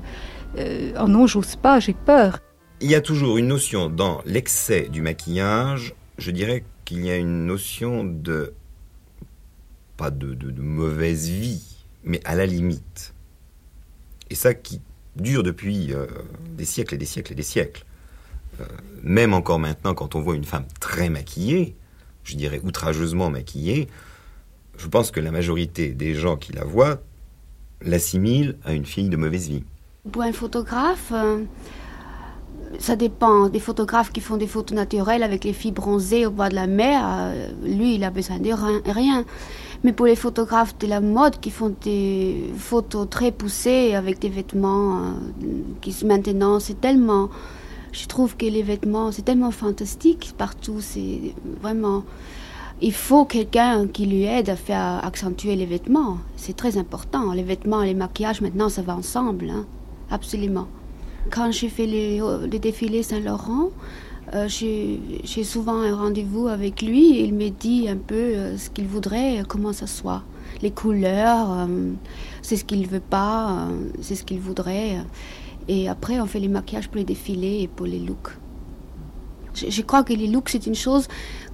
[0.58, 2.38] euh, oh non, j'ose pas, j'ai peur.
[2.80, 7.16] Il y a toujours une notion dans l'excès du maquillage, je dirais qu'il y a
[7.16, 8.54] une notion de
[9.96, 11.60] pas de, mauvaise vie,
[12.04, 13.14] mais à la limite.
[14.30, 14.80] Et ça qui
[15.16, 16.06] dure depuis euh,
[16.56, 17.84] des siècles et des siècles et des siècles.
[19.04, 21.76] Même encore maintenant, quand on voit une femme très maquillée,
[22.24, 23.88] je dirais outrageusement maquillée,
[24.78, 26.98] je pense que la majorité des gens qui la voient
[27.82, 29.64] l'assimilent à une fille de mauvaise vie.
[30.10, 31.42] Pour un photographe, euh,
[32.78, 33.48] ça dépend.
[33.48, 36.66] Des photographes qui font des photos naturelles avec les filles bronzées au bord de la
[36.66, 38.50] mer, euh, lui, il a besoin de
[38.90, 39.24] rien-.
[39.84, 44.28] Mais pour les photographes de la mode qui font des photos très poussées avec des
[44.28, 45.12] vêtements euh,
[45.80, 47.28] qui maintenant, c'est tellement.
[47.92, 50.80] Je trouve que les vêtements, c'est tellement fantastique partout.
[50.80, 52.04] C'est vraiment.
[52.80, 56.18] Il faut quelqu'un qui lui aide à faire accentuer les vêtements.
[56.36, 57.32] C'est très important.
[57.32, 59.50] Les vêtements les maquillages, maintenant, ça va ensemble.
[59.50, 59.66] hein.
[60.10, 60.68] Absolument.
[61.30, 63.70] Quand j'ai fait les, les défilés Saint-Laurent,
[64.34, 68.86] euh, j'ai souvent un rendez-vous avec lui il me dit un peu euh, ce qu'il
[68.86, 70.22] voudrait, euh, comment ça soit.
[70.62, 71.66] Les couleurs, euh,
[72.42, 74.98] c'est ce qu'il veut pas, euh, c'est ce qu'il voudrait.
[75.66, 78.30] Et après, on fait les maquillages pour les défilés et pour les looks.
[79.58, 81.06] Je, je crois que les looks, c'est une chose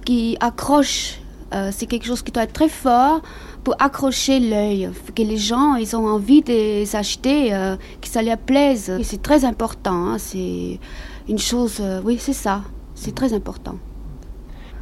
[0.05, 1.19] qui accroche.
[1.53, 3.21] euh, c'est quelque chose qui doit être très fort
[3.63, 8.21] pour accrocher l'œil, que les gens ils ont envie de les acheter, euh, que ça
[8.21, 8.89] leur plaise.
[9.01, 9.99] Et c'est très important.
[10.09, 10.79] hein, c'est
[11.27, 12.61] une chose, euh, oui, c'est ça.
[12.93, 13.77] C'est très important.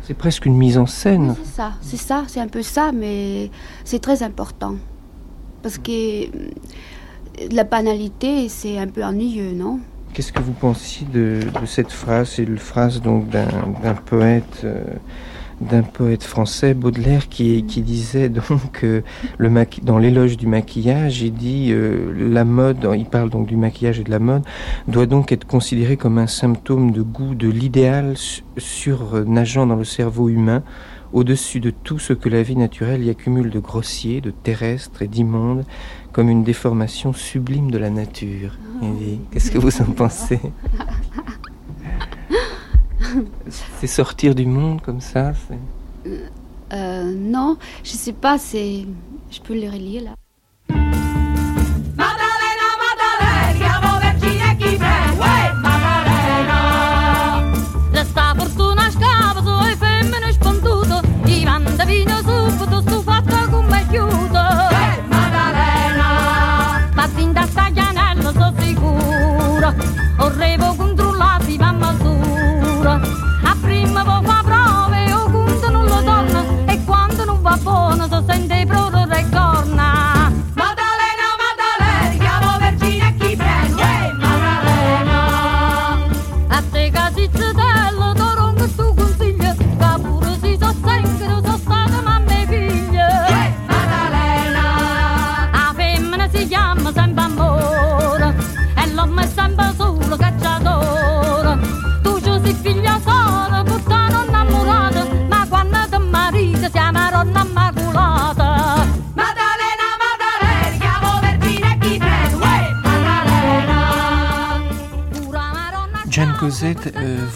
[0.01, 1.35] C'est presque une mise en scène.
[1.43, 3.49] C'est ça, c'est ça, c'est un peu ça, mais
[3.85, 4.75] c'est très important.
[5.61, 5.91] Parce que
[6.25, 6.49] euh,
[7.51, 9.79] la banalité, c'est un peu ennuyeux, non?
[10.13, 12.33] Qu'est-ce que vous pensiez de, cette phrase?
[12.35, 14.83] C'est une phrase donc d'un poète, euh,
[15.59, 19.01] d'un poète français, Baudelaire, qui, disait donc euh,
[19.81, 24.03] dans l'éloge du maquillage, il dit euh, la mode, il parle donc du maquillage et
[24.03, 24.43] de la mode,
[24.87, 29.83] doit donc être considéré comme un symptôme de goût de l'idéal su- surnageant dans le
[29.83, 30.61] cerveau humain,
[31.11, 35.07] au-dessus de tout ce que la vie naturelle y accumule de grossier, de terrestre et
[35.07, 35.63] d'immonde,
[36.13, 38.51] comme une déformation sublime de la nature.
[38.81, 39.19] Il dit.
[39.31, 40.39] Qu'est-ce que vous en pensez?
[43.79, 46.09] C'est sortir du monde comme ça c'est-
[46.73, 48.85] Euh, Non, je sais pas, c'est.
[49.29, 50.15] Je peux le relire là.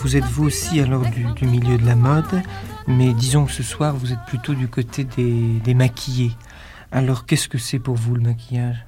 [0.01, 2.41] Vous êtes vous aussi alors du, milieu de la mode,
[2.88, 6.31] mais disons que ce soir vous êtes plutôt du côté des, des maquillés.
[6.91, 8.86] Alors qu'est-ce que c'est pour vous le maquillage?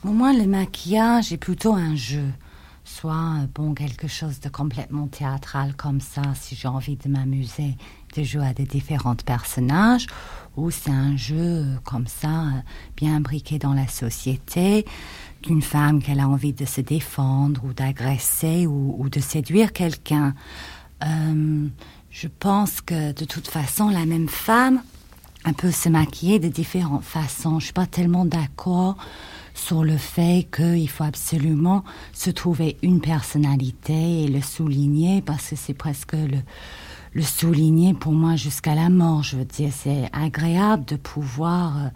[0.00, 2.28] Pour moi, le maquillage est plutôt un jeu.
[2.84, 7.76] Soit, euh, bon, quelque chose de complètement théâtral comme ça, si j'ai envie de m'amuser,
[8.16, 10.06] de jouer à des différents personnages,
[10.56, 12.60] ou c'est un jeu euh, comme ça, euh,
[12.96, 14.86] bien imbriqué dans la société,
[15.42, 20.34] d'une femme qu'elle a envie de se défendre, ou d'agresser, ou, de séduire quelqu'un.
[21.04, 21.68] Euh,
[22.10, 24.80] je pense que de toute façon, la même femme,
[25.52, 27.60] peut se maquiller de différentes façons.
[27.60, 28.96] Je suis pas tellement d'accord
[29.54, 35.56] sur le fait qu'il faut absolument se trouver une personnalité et le souligner parce que
[35.56, 36.38] c'est presque le,
[37.14, 39.22] le souligner pour moi jusqu'à la mort.
[39.22, 41.88] Je veux dire, c'est agréable de pouvoir euh,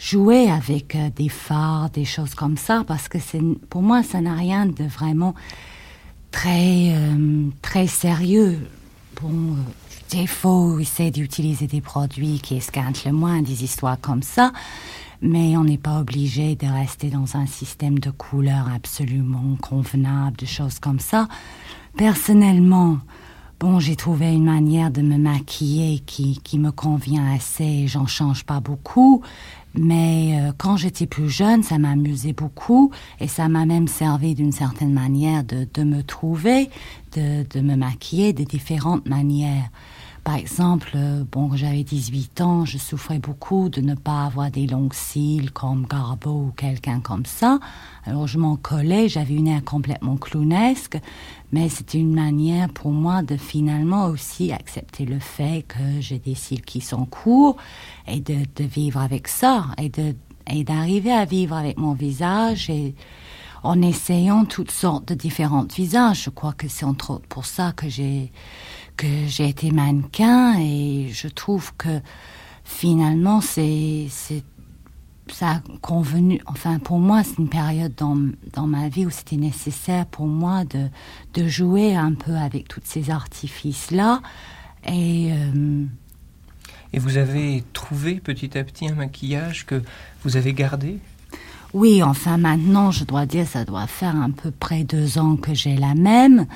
[0.00, 3.18] jouer avec euh, des phares, des choses comme ça parce que
[3.68, 5.34] pour moi, ça n'a rien de vraiment
[6.30, 8.66] très, euh, très sérieux.
[9.20, 14.22] Bon, euh, il faut essayer d'utiliser des produits qui esquintent le moins des histoires comme
[14.22, 14.52] ça,
[15.20, 20.46] mais on n'est pas obligé de rester dans un système de couleurs absolument convenable, de
[20.46, 21.28] choses comme ça.
[21.96, 22.98] Personnellement,
[23.60, 28.44] bon, j'ai trouvé une manière de me maquiller qui, qui me convient assez, j'en change
[28.44, 29.22] pas beaucoup,
[29.74, 34.50] mais euh, quand j'étais plus jeune, ça m'amusait beaucoup et ça m'a même servi d'une
[34.50, 36.70] certaine manière de, de me trouver,
[37.14, 39.68] de, de me maquiller de différentes manières.
[40.24, 44.66] Par exemple, euh, bon, j'avais 18 ans, je souffrais beaucoup de ne pas avoir des
[44.66, 47.58] longs cils comme Garbo ou quelqu'un comme ça.
[48.04, 50.98] Alors je m'en collais, j'avais une air complètement clownesque,
[51.52, 56.34] mais c'était une manière pour moi de finalement aussi accepter le fait que j'ai des
[56.34, 57.56] cils qui sont courts
[58.06, 60.14] et de, vivre avec ça et de
[60.64, 62.96] d'arriver à vivre avec mon visage et
[63.62, 66.24] en essayant toutes sortes de différents visages.
[66.24, 68.32] Je crois que c'est entre autres pour ça que j'ai
[68.96, 72.00] que j'ai été mannequin et je trouve que
[72.64, 74.42] finalement c'est c'est
[75.32, 78.18] ça a convenu enfin pour moi c'est une période dans,
[78.52, 80.88] dans ma vie où c'était nécessaire pour moi de,
[81.34, 84.20] de jouer un peu avec tous ces artifices là
[84.86, 85.84] et euh,
[86.92, 89.80] Et vous avez trouvé petit à petit un maquillage que
[90.24, 90.98] vous avez gardé?
[91.72, 95.54] Oui, enfin maintenant, je dois dire, ça doit faire à peu près deux ans que
[95.54, 96.46] j'ai la même,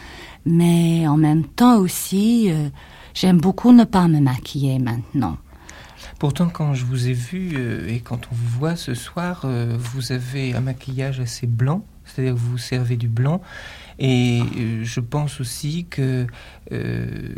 [0.45, 2.69] mais en même temps aussi, euh,
[3.15, 5.37] j'aime beaucoup ne pas me maquiller maintenant.
[6.19, 9.77] Pourtant, quand je vous ai vu euh, et quand on vous voit ce soir, euh,
[9.77, 13.43] vous avez un maquillage assez blanc, c'est-à-dire que vous servez du blanc.
[13.99, 16.27] Et euh, je pense aussi que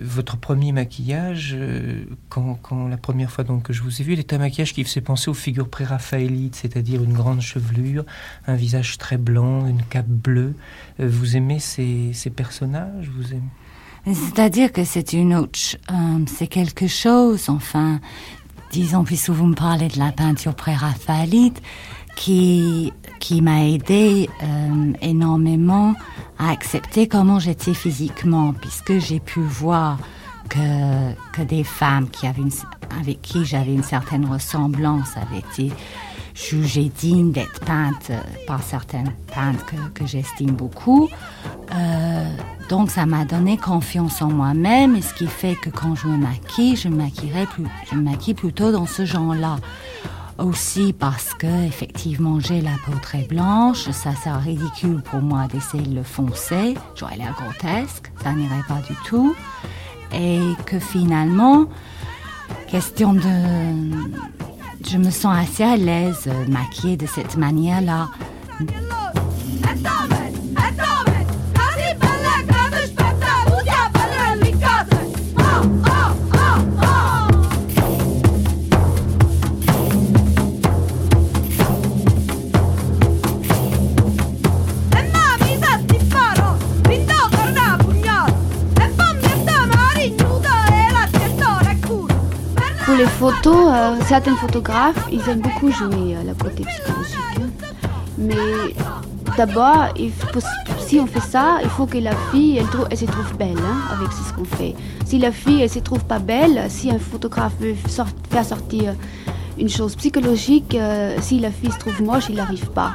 [0.01, 1.57] votre premier maquillage,
[2.29, 2.59] quand,
[2.89, 5.01] la première fois donc que je vous ai vu, il est un maquillage qui faisait
[5.01, 8.05] penser aux figures pré-raphaélites, c'est-à-dire une grande chevelure,
[8.47, 10.55] un visage très blanc, une cape bleue.
[10.99, 14.15] Vous aimez ces, personnages Vous aimez?
[14.15, 15.59] C'est-à-dire que c'est une autre,
[16.29, 18.01] c'est quelque chose, enfin,
[18.71, 21.63] disons, puisque vous me parlez de la peinture pré-raphaélite,
[22.17, 25.95] qui, qui m'a aidé euh, énormément
[26.39, 29.99] à accepter comment j'étais physiquement, puisque j'ai pu voir
[30.49, 32.53] que, que des femmes qui avaient une,
[33.01, 35.73] avec qui j'avais une certaine ressemblance avaient été
[36.37, 41.09] jugées dignes d'être peintes euh, par certaines peintres que, que j'estime beaucoup.
[41.75, 42.31] Euh,
[42.69, 46.19] donc ça m'a donné confiance en moi-même et ce qui fait que quand je me
[46.19, 49.57] maquille, je me maquillerai plus, je me maquille plutôt dans ce genre-là.
[50.39, 55.87] Aussi parce que effectivement j'ai la peau très blanche, ça sert ridicule pour moi d'essayer
[55.87, 59.35] de le foncer, j'aurais l'air grotesque, ça n'irait pas du tout,
[60.13, 61.65] et que finalement,
[62.69, 63.23] question de,
[64.89, 68.09] je me sens assez à l'aise euh, maquillée de cette manière-là.
[92.87, 97.19] Pour les photos, euh, certains photographes, ils aiment beaucoup jouer euh, le côté psychologique.
[97.41, 97.89] hein.
[98.17, 98.37] Mais
[99.37, 99.89] d'abord,
[100.79, 104.13] si on fait ça, il faut que la fille, elle, se trouve belle hein, avec
[104.13, 104.77] ce qu'on fait.
[105.05, 107.75] Si la fille, elle se trouve pas belle, si un photographe veut
[108.31, 108.95] faire sortir
[109.59, 112.93] une chose psychologique, euh, si la fille se trouve moche, il n'arrive pas.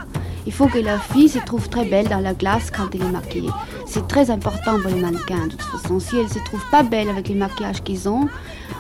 [0.47, 3.11] Il faut que la fille se trouve très belle dans la glace quand elle est
[3.11, 3.49] maquillée.
[3.85, 5.99] C'est très important pour les mannequins, de toute façon.
[5.99, 8.27] Si elle se trouve pas belle avec les maquillages qu'ils ont,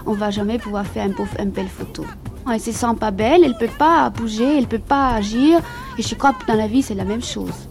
[0.05, 2.05] on va jamais pouvoir faire une belle photo.
[2.51, 5.59] Elle se sent pas belle, elle peut pas bouger, elle peut pas agir.
[5.97, 7.67] Et je crois que dans la vie, c'est la même chose.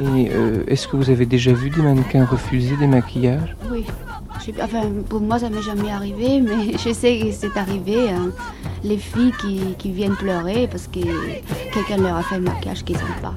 [0.00, 3.56] Et euh, est-ce que vous avez déjà vu des mannequins refuser des maquillages?
[3.70, 3.84] Oui.
[5.08, 8.10] Pour moi, ça m'est jamais arrivé, mais je sais que c'est arrivé.
[8.10, 8.30] hein.
[8.84, 9.32] Les filles
[9.78, 11.00] qui, viennent pleurer parce que
[11.72, 13.34] quelqu'un leur a fait un maquillage qu'ils n'aiment pas.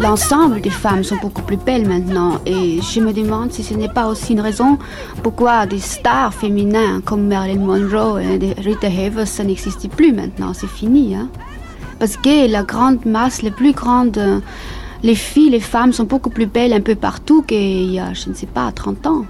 [0.00, 3.88] L'ensemble des femmes sont beaucoup plus belles maintenant et je me demande si ce n'est
[3.88, 4.78] pas aussi une raison
[5.22, 10.68] pourquoi des stars féminins comme Marilyn Monroe et Rita Hayworth, ça n'existe plus maintenant, c'est
[10.68, 11.16] fini.
[11.16, 11.28] Hein?
[11.98, 14.42] Parce que la grande masse, les plus grandes,
[15.02, 18.28] les filles, les femmes sont beaucoup plus belles un peu partout qu'il y a, je
[18.28, 19.24] ne sais pas, 30 ans.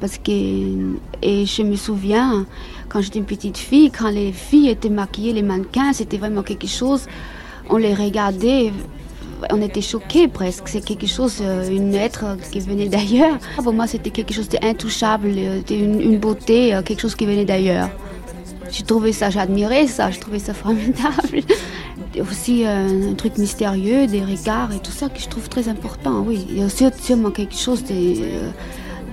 [0.00, 0.30] Parce que,
[1.22, 2.46] et je me souviens,
[2.88, 6.68] quand j'étais une petite fille, quand les filles étaient maquillées, les mannequins, c'était vraiment quelque
[6.68, 7.06] chose,
[7.68, 8.72] on les regardait,
[9.50, 10.68] on était choqués presque.
[10.68, 13.38] C'est quelque chose, euh, une être qui venait d'ailleurs.
[13.62, 17.44] Pour moi, c'était quelque chose d'intouchable, euh, une, une beauté, euh, quelque chose qui venait
[17.44, 17.90] d'ailleurs.
[18.70, 21.42] J'ai trouvé ça, j'admirais ça, je trouvais ça formidable.
[22.20, 26.24] Aussi euh, un truc mystérieux, des regards et tout ça que je trouve très important,
[26.26, 26.46] oui.
[26.50, 28.50] Il y a aussi sûrement quelque chose de, euh,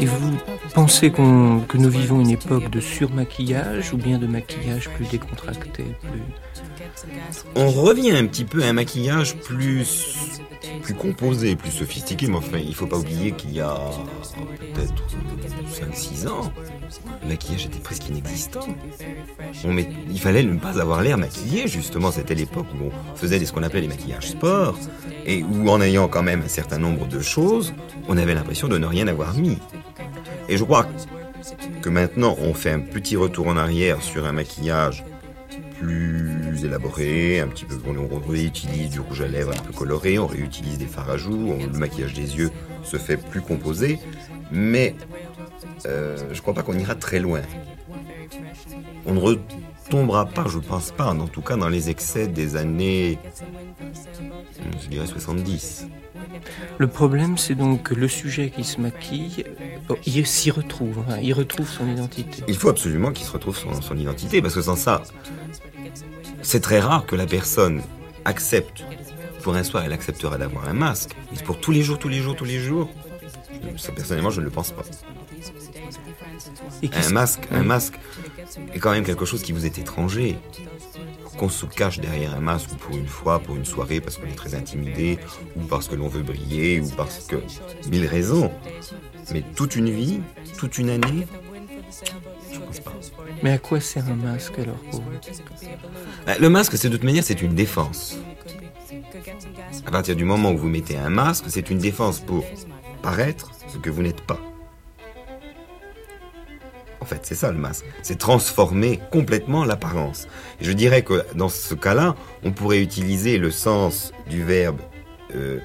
[0.00, 0.38] Et vous
[0.74, 6.22] pensez que nous vivons une époque de surmaquillage ou bien de maquillage plus décontracté plus...
[7.54, 10.40] On revient un petit peu à un maquillage plus,
[10.82, 13.74] plus composé, plus sophistiqué, mais enfin, il faut pas oublier qu'il y a
[14.74, 15.04] peut-être
[15.70, 16.52] 5-6 ans,
[17.22, 18.66] le maquillage était presque inexistant.
[20.10, 23.62] Il fallait ne pas avoir l'air maquillé, justement, c'était l'époque où on faisait ce qu'on
[23.62, 24.76] appelait les maquillages sport,
[25.26, 27.74] et où en ayant quand même un certain nombre de choses,
[28.08, 29.58] on avait l'impression de ne rien avoir mis.
[30.48, 30.86] Et je crois
[31.82, 35.04] que maintenant, on fait un petit retour en arrière sur un maquillage
[35.78, 40.26] plus élaboré, un petit peu, on, réutilise du rouge à lèvres un peu coloré, on
[40.26, 42.50] réutilise des fards à joues, on- le maquillage des yeux
[42.82, 43.98] se fait plus composé,
[44.50, 44.94] mais
[45.86, 47.40] euh, je crois pas qu'on ira très loin.
[49.06, 53.18] On ne retombera pas, je pense pas, en tout cas dans les excès des années,
[54.82, 55.86] je dirais 70.
[56.78, 59.44] Le problème, c'est donc que le sujet qui se maquille,
[59.88, 62.42] oh, il s'y retrouve, hein, il retrouve son identité.
[62.48, 65.02] Il faut absolument qu'il se retrouve son, son identité, parce que sans ça,
[66.48, 67.82] c'est très rare que la personne
[68.24, 68.82] accepte.
[69.42, 71.14] Pour un soir, elle acceptera d'avoir un masque.
[71.30, 72.88] Mais pour tous les jours, tous les jours, tous les jours,
[73.76, 74.82] ça, personnellement, je ne le pense pas.
[76.82, 77.98] Un masque, un masque
[78.72, 80.38] est quand même quelque chose qui vous est étranger.
[81.36, 84.26] Qu'on se cache derrière un masque ou pour une fois, pour une soirée, parce qu'on
[84.26, 85.18] est très intimidé,
[85.54, 87.36] ou parce que l'on veut briller, ou parce que
[87.90, 88.50] mille raisons.
[89.32, 90.20] Mais toute une vie,
[90.56, 91.26] toute une année,
[93.42, 95.10] Mais à quoi sert un masque alors pour vous
[96.26, 98.18] Bah, Le masque, c'est de toute manière, c'est une défense.
[99.86, 102.44] À partir du moment où vous mettez un masque, c'est une défense pour
[103.02, 104.40] paraître ce que vous n'êtes pas.
[107.00, 107.86] En fait, c'est ça le masque.
[108.02, 110.28] C'est transformer complètement l'apparence.
[110.60, 114.80] Je dirais que dans ce cas-là, on pourrait utiliser le sens du verbe
[115.34, 115.60] euh,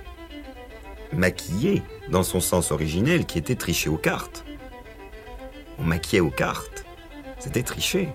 [1.12, 4.46] maquiller dans son sens originel qui était tricher aux cartes.
[5.80, 6.83] On maquillait aux cartes.
[7.44, 8.08] C'était tricher.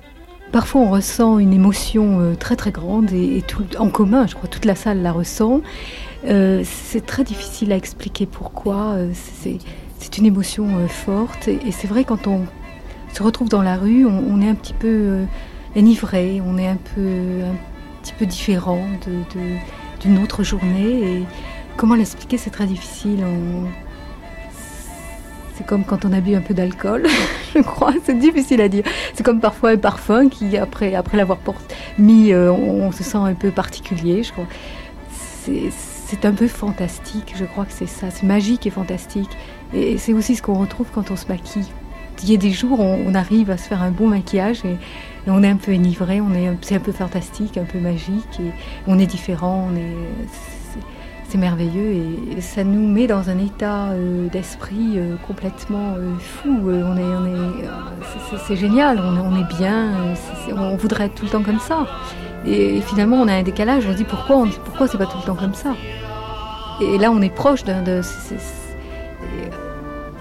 [0.53, 4.49] Parfois, on ressent une émotion euh, très très grande et, tout, en commun, je crois,
[4.49, 5.61] toute la salle la ressent.
[6.25, 8.95] Euh, c'est très difficile à expliquer pourquoi.
[8.95, 9.59] euh, c'est,
[9.99, 12.47] c'est une émotion forte et, c'est vrai quand on
[13.13, 15.25] se retrouve dans la rue, on, est un petit peu
[15.77, 19.37] enivré, on est un peu un petit peu différent de,
[20.01, 21.03] d'une autre journée.
[21.03, 21.25] Et
[21.77, 23.23] comment l'expliquer, c'est très difficile.
[25.59, 27.07] C'est comme quand on a bu un peu d'alcool,
[27.55, 27.93] je crois.
[28.05, 28.85] C'est difficile à dire.
[29.15, 31.39] C'est comme parfois un parfum qui, après, l'avoir
[31.99, 34.47] mis, euh, on, se sent un peu particulier, je crois.
[35.11, 38.11] C'est, un peu fantastique, je crois que c'est ça.
[38.11, 39.31] C'est magique et fantastique.
[39.75, 41.67] Et c'est aussi ce qu'on retrouve quand on se maquille.
[42.23, 44.77] Il y a des jours, on, on arrive à se faire un bon maquillage et,
[45.27, 48.51] on est un peu un- c'est un peu fantastique, un peu magique et
[48.87, 49.69] on est différent.
[51.29, 51.93] C'est, merveilleux
[52.37, 56.59] et ça nous met dans un état euh, d'esprit euh, complètement euh, fou.
[56.65, 57.69] on est, on est,
[58.47, 59.93] c'est génial, on, on, est bien,
[60.57, 61.87] on voudrait être tout le temps comme ça.
[62.47, 63.85] Et, finalement, on a un décalage.
[63.87, 65.75] On se dit pourquoi, pourquoi c'est pas tout le temps comme ça?
[66.81, 67.83] Et là, on est proche d'un.
[67.83, 68.01] De,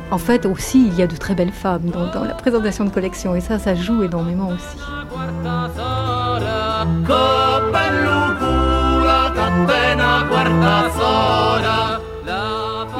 [0.10, 2.90] en fait, aussi, il y a de très belles femmes dans, dans la présentation de
[2.90, 4.78] collection, et ça, ça joue énormément aussi.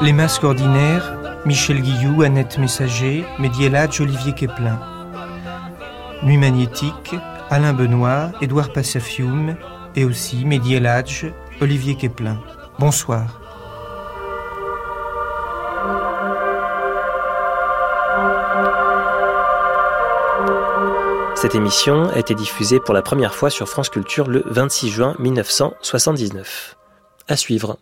[0.00, 4.78] Les masques ordinaires, Michel Guillou, Annette Messager, Médiélage, Olivier Keplin.
[6.22, 7.14] Nuit magnétique,
[7.50, 9.56] Alain Benoît, Édouard Passafium
[9.96, 11.26] et aussi Médiélage,
[11.60, 12.38] Olivier Keplin.
[12.78, 13.40] Bonsoir.
[21.34, 25.14] Cette émission a été diffusée pour la première fois sur France Culture le 26 juin
[25.18, 26.77] 1979.
[27.28, 27.78] À suivre.